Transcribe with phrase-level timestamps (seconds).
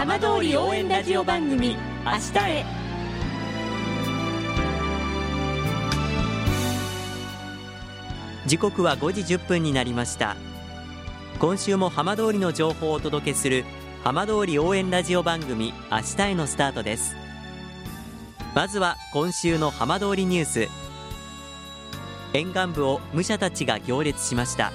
[0.00, 1.76] 浜通り応援ラジオ番組
[2.06, 2.64] 明日へ。
[8.46, 10.36] 時刻は5時1分になりました。
[11.38, 13.66] 今週も浜通りの情報をお届けする
[14.02, 17.14] 浜通り応援ラジオ番組明日へのスタートです。
[18.54, 20.68] まずは今週の浜通りニュース。
[22.32, 24.72] 沿岸部を武者たちが行列しました。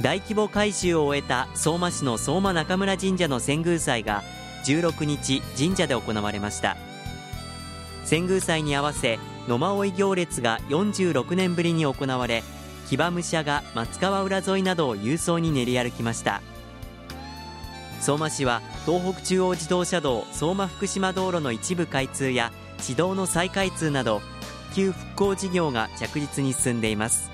[0.00, 4.22] 大規模改修を終えた相馬市の相馬中村神社の遷宮祭が
[4.64, 6.76] 16日神社で行われました。
[8.06, 12.42] 遷宮祭に合わせ野馬追行列が46年ぶりに行われ
[12.88, 16.40] 騎馬武者が松川浦沿いなどを勇壮に練り歩きました。
[18.00, 24.20] 相馬市は東北中央自動車道相馬福島道路の一部開通や市道の再開通など
[24.70, 27.29] 復旧復興事業が着実に進んでいます。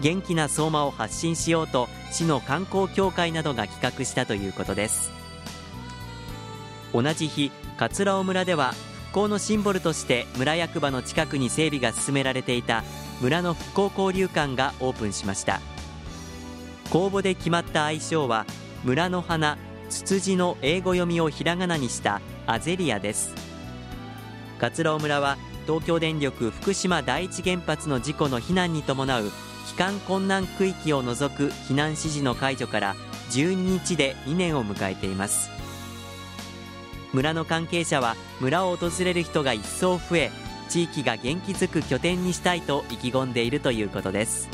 [0.00, 5.10] 元気な相馬を発信しようと市の観光協会などが企画したということです。
[6.92, 8.74] 同じ日桂尾村では
[9.08, 12.84] 復興のシンボルとして村役場の近くに整備が進められていた
[13.20, 15.60] 村の復興交流館がオープンしました。
[16.90, 18.46] 公募で決まった愛称は
[18.84, 19.58] 村の花
[19.90, 23.34] ツツジの英語読みをひらがなにしたアゼリアです。
[24.60, 29.30] 桂尾村は東京電力福島第一原発の事故の避難に伴う
[29.68, 32.96] 帰還困難区域を除く避難指示の解除から
[33.30, 35.50] 12日で2年を迎えています。
[37.12, 40.30] 村の関係者は村を訪れる人が一層増え
[40.68, 44.48] 地域が元気づく拠点にしたいと意気込んでいるということです。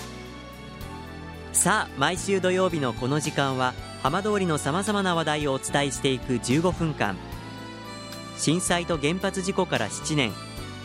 [1.53, 7.17] さあ毎週土曜日のこの時間は浜通りのさまざまな話題をお伝えしていく15分間。
[8.37, 10.33] 震災と原発事故から7年。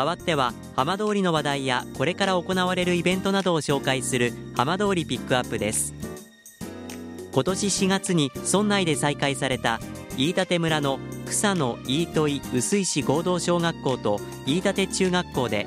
[0.00, 5.92] 代わっては浜通りの話題やこれから行われるイベントなどを紹介する浜通りピックアップです。
[7.32, 9.78] 今年4月に村内で再開された
[10.16, 15.66] 飯舘村の草野飯問臼井市合同小学校と飯舘中学校で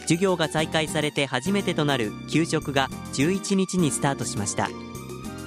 [0.00, 4.68] 授業が再開されて初めてとなる給食が11日にスタートしました。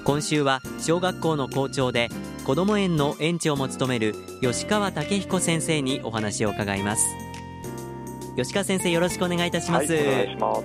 [0.06, 2.08] 今週は小学校の校長で
[2.46, 7.04] 子ども園の園長も務める吉川武彦先生にお話を伺います。
[8.36, 10.64] 吉川先生よろしくお願いいたします、はい、お願いします。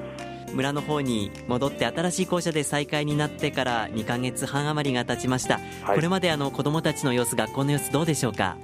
[0.55, 8.57] 村の方に戻って新しい校舎で再開になってから2ヶ月半余りが経ちました、はい、これまであの子どもたちの様子学校の様子どうでしょうか？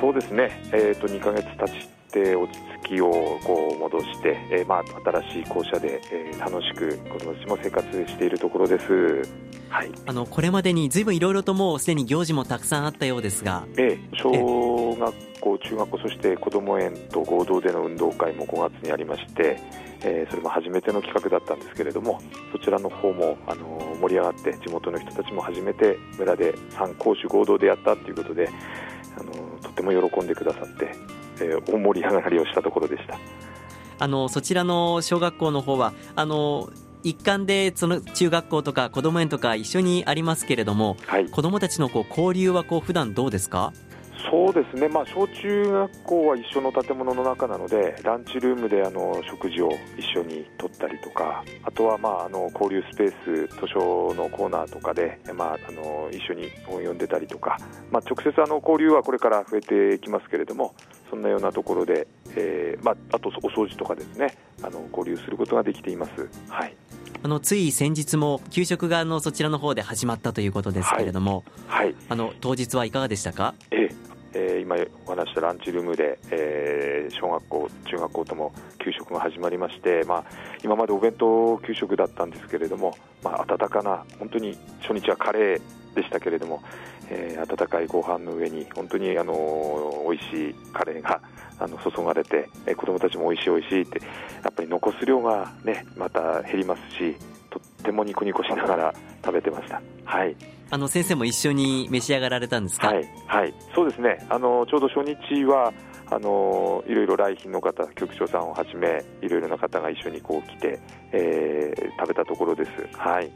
[0.00, 4.84] そうですね、えーと、2ヶ月経ちて落ち着きをこう戻して、えー、まあ、
[5.22, 9.46] 新しい校舎で、えー、楽しく子どもたちも生活しているところです。
[9.68, 19.58] はい、あのこれまでにずいぶんいろいろともうすでに行事もたくさんあったようですが、ええ、小学校、中学校そして子ども園と合同での運動会も5月にありまして、
[20.02, 22.22] えー、それも初めての企画だったんですけれども
[22.52, 28.48] そちらの方もあの盛り上がって地元の人たちも初めて村で3校種合同でやったということで
[29.18, 30.94] あのとても喜んでくださって、
[31.40, 33.18] えー、大盛り上がりをしたところでした。
[33.98, 36.70] あのそちらの小学校の方はあの
[37.02, 43.72] 一環でその中学校とか子ども園とか一緒にありますけれども、はい、子どもたちのこう交流はこう普段どうですか？
[44.28, 57.56] そうですね、まあ、小中学校は一緒の建物の中なので、ランチルームであの食事を一緒にとったりとか、あとは、まあ、あの交流スペース、図書のコーナーとかで、まあ、あの一緒に本を読んでたりとか、
[57.92, 60.74] まあ、直接あの交流はこれから増えていきますけれども、
[61.10, 66.28] そんなようなところで、えーまあ、あとお掃除とかですね、あの交流することができています。
[66.48, 66.74] はい。
[67.22, 73.88] あのつい先日も給食があのそちらの方で始まったということですけれども、はい、はい、あの当日はいかがでしたか、え
[74.38, 74.76] えー、今
[75.06, 78.52] お話したランチルームで、えー、小学校、中学校とも
[78.84, 80.24] 給食が始まりまして、まあ、
[80.62, 85.60] 今までお弁当給食だったんですけれども、まあ、温かな、本当に初日はカレー
[85.94, 86.62] でしたけれども、
[87.10, 91.20] えー、温かいご飯の上に本当にあの美味しいカレーが
[91.58, 93.98] あの注がれて、えー、子どもたちも美味しい美味しいって
[94.42, 97.16] やっぱり残す量がねまた減りますし
[97.50, 98.94] とってもニコニコしながら
[99.24, 99.80] 食べてました。
[100.04, 100.36] はい。
[100.68, 102.88] あの先生も一緒に召し上がられたんですか？
[102.88, 104.26] はい、はい、そうですね。
[104.28, 105.72] あのちょうど初日は
[106.10, 110.78] あのいろいろ来賓の方局長さんをはじめいろいろな方が一緒にこう来て、
[111.12, 112.70] えー、食べたところです。
[112.98, 113.30] はい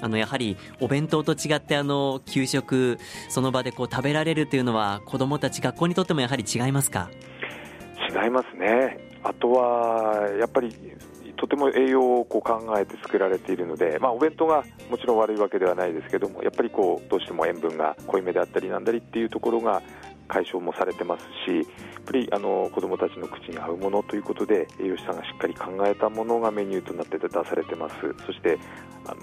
[0.00, 2.98] あのやはりお弁当と違ってあの給食
[3.28, 7.10] その場でこう食べられるというのは子どもたち学校にとってもやはり違いますか？
[8.12, 8.98] 違いますね。
[9.22, 10.74] あとはやっぱり
[11.36, 19.82] とても栄養をこう考えて作られているので、まあ、お弁当がもちろん悪いわけではないですけどもやっぱりこうどうしても塩分が濃いめであったりなんだりっていうところが
[20.30, 21.66] 解消もされてますし、やっ
[22.06, 27.94] ぱりあの子どもたちの口に合うものということで、栄養士さんがしっかり考えたものがメニューとなって出されてます、
[28.24, 28.58] そして、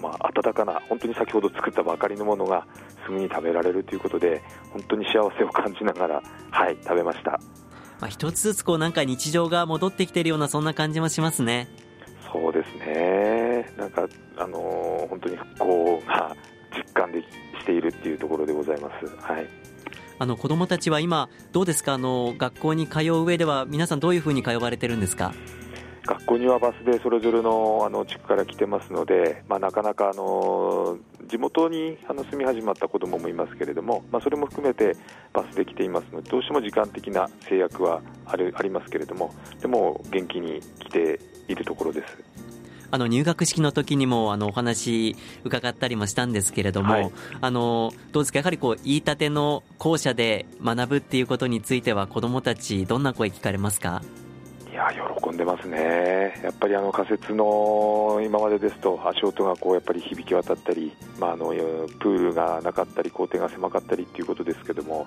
[0.00, 2.66] まあ、温かな、本当に先ほど作ったばかりのものが
[3.06, 7.40] すぐに食べられるということで、本当に幸せを感じながら、はい、食べました。
[8.00, 11.68] まあ、一つずつこうなんか日常が戻ってきているようなそんな感じもしますね。
[12.32, 13.72] そうですね。
[13.76, 14.06] なんか
[14.36, 16.36] あのー、本当に復興が
[16.76, 19.06] 実感でしているっていうところでございます。
[19.16, 19.67] はい。
[20.20, 21.94] あの子どもたちは今、どうですか？
[21.94, 25.32] あの、学校に通う上では、皆さん、どういうふうに通われてるんですか？
[26.06, 34.96] 学校にはバスでそれぞれのあの地区から来てますので、まあ、なかなかあの地元にあの住み始まった子どももいますけれども、まあ、それも含めて
[35.34, 42.24] バスで来ていますので、どうしても時間的な制約はあるありますけれども、でも元気に来ているところです。
[42.90, 54.02] あの入学式の時にもあのお話伺ったりもしたんですけれども、はい、あのどうですか、やはりこう言いたての校舎で学ぶっていうことについては、子どもたち、どんな声聞かれますか？
[54.70, 54.88] いや
[55.28, 65.06] 喜んでますね、やっぱりあの仮設の今までですと、足音がこうやっぱり響き渡ったり、まあ、あのプールがなかったり、校庭が狭かったりっていうことですけども、やっ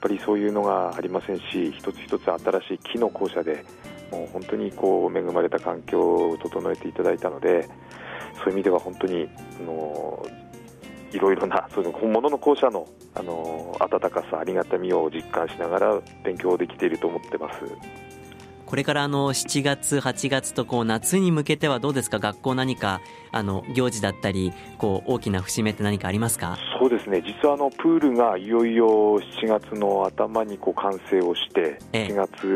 [0.00, 3.64] ぱりそういうのがありませんし、一つ一つ新しい木の校舎で、
[4.10, 7.68] もう本当にこう恵まれた環境を整えていただいたので
[8.44, 9.28] そういう意味では本当に
[9.60, 10.26] あの
[11.12, 18.05] いろいろなその本物の校舎のあの温かさありがたみを実感しながら勉強できていると思ってます。
[18.66, 26.58] これからあの7月、8月とこう夏に向けてはどうですか、学校何かあの行事だったりこう大きな節目って何かありますか？
[26.80, 32.46] そうですね、実はあのプールがいよいよ7月の頭にこう完成をして、7月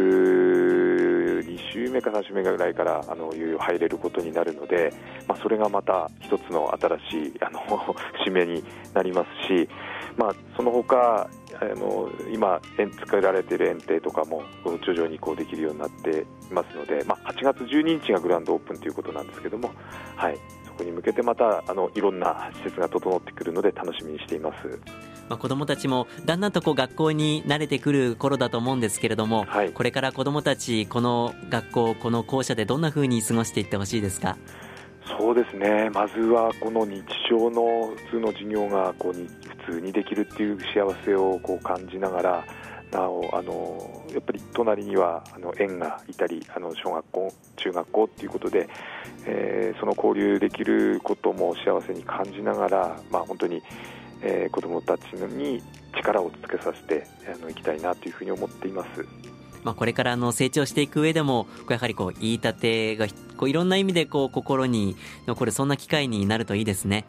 [1.47, 4.93] 2週目か3週目ぐらいからあのいよいよ入れることになるので、
[5.29, 7.61] まあ、それがまた一つの新しいあの
[8.25, 8.65] 節目に
[8.95, 9.69] なりますし、
[10.17, 11.29] まあ、その他
[11.61, 12.61] あの今、
[13.01, 14.43] 作られている園庭とかも
[14.85, 19.71] 徐々にこうできるようになっていますので、まあ、8月12日がグランドオープンということなんですけども、
[20.17, 24.81] はい、そこに向けてまたあのいろんな施設が整ってくるので楽しみにしています。
[25.29, 34.37] まあ、子どもたちもだんだんとこう学校に慣れてくる頃だと思うんですけれども、はい、これから子どもたち、この学校、この校舎でどんなふうに過ごしていってほしいですか？
[35.19, 39.29] そうですね、まずはこの日常の普通の授業がこうに
[39.67, 42.45] 普通にできるっていう幸せをこう感じながら、
[42.91, 48.69] なおあのやっぱり隣にはあの園がいたりあの小学校、中学校っていうことで、
[49.27, 53.62] えー、その交流できることも幸せに感じながら、まあ、本当に、
[54.23, 55.62] えー、子どもたちに
[55.97, 59.07] 力をつけさせてあのいきたいなというふうに思っています。
[59.62, 64.97] まあ、これからの成長していく上でも、やはりこう言いたてがこういろんな意味でこう心に
[65.27, 67.05] 残る、そんな機会になるといいですね。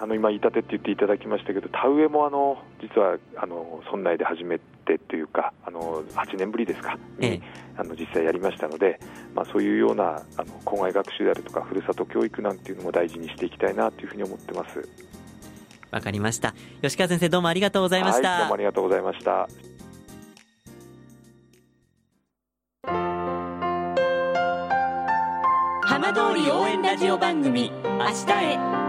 [0.00, 7.40] あの今、言いたてって言っていただきましたけど、田植えもあの実はあの村内で初めてというか、あの8年ぶりですかに、ええ、
[7.76, 9.00] あの実際やりましたので、
[9.34, 14.88] まあ、そういうようなあの校外学習であるとか、ふるさと教育なんていうのも大事にしていきたいなというふうに思ってます。
[15.90, 16.54] わかりました。
[16.80, 18.28] 吉川先生、どうもありがとうございました。
[18.30, 19.48] はい、どうもありがとうございました。
[25.82, 28.87] 浜通り応援ラジオ番組明日へ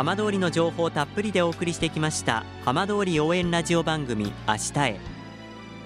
[0.00, 5.00] 浜通りの情報をたっぷりでお送りしてきました浜通り応援ラジオ番組明日へ。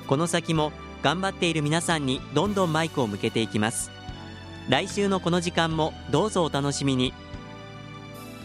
[0.06, 0.70] この先も
[1.02, 3.90] 頑張っている皆さんにどんどんマイクを向けていきます。
[4.68, 7.12] 来週のこの時間もどうぞお楽しみに。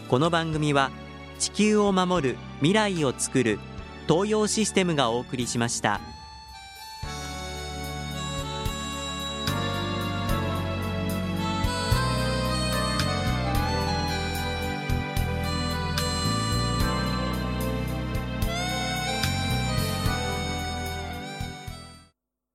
[0.08, 0.90] この番組は
[1.38, 3.60] 地球を守る未来をつくる
[4.08, 6.00] 東洋システムがお送りしました。